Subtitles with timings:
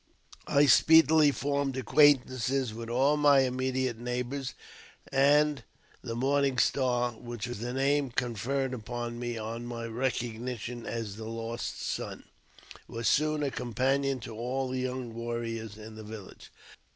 [0.47, 4.55] I speedily formed acquaintance with all my immediate neighbours,
[5.11, 5.63] and
[6.01, 11.29] the Morning Star (which was the name conferred upon me on my recognition as the
[11.29, 12.23] lost son)
[12.87, 16.49] was soon a companion to all the young warriors in the village.